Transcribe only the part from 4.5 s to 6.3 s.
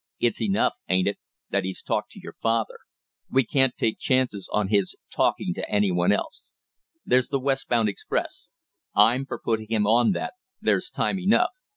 on his talking to any one